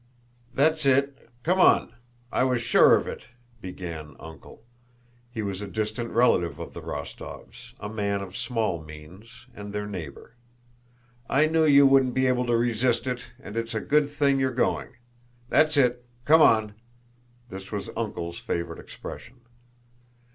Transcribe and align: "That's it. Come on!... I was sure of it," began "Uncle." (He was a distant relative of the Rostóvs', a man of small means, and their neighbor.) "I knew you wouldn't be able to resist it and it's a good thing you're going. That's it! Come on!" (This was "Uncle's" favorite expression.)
"That's 0.55 0.87
it. 0.87 1.29
Come 1.43 1.59
on!... 1.59 1.93
I 2.31 2.43
was 2.43 2.59
sure 2.63 2.95
of 2.95 3.05
it," 3.07 3.25
began 3.61 4.15
"Uncle." 4.19 4.63
(He 5.31 5.43
was 5.43 5.61
a 5.61 5.67
distant 5.67 6.09
relative 6.09 6.57
of 6.57 6.73
the 6.73 6.81
Rostóvs', 6.81 7.73
a 7.79 7.87
man 7.87 8.21
of 8.23 8.35
small 8.35 8.81
means, 8.83 9.45
and 9.53 9.71
their 9.73 9.85
neighbor.) 9.85 10.33
"I 11.29 11.45
knew 11.45 11.65
you 11.65 11.85
wouldn't 11.85 12.15
be 12.15 12.25
able 12.25 12.47
to 12.47 12.57
resist 12.57 13.05
it 13.05 13.29
and 13.39 13.55
it's 13.55 13.75
a 13.75 13.79
good 13.79 14.09
thing 14.09 14.39
you're 14.39 14.51
going. 14.55 14.95
That's 15.49 15.77
it! 15.77 16.03
Come 16.25 16.41
on!" 16.41 16.73
(This 17.51 17.71
was 17.71 17.91
"Uncle's" 17.95 18.39
favorite 18.39 18.79
expression.) 18.79 19.41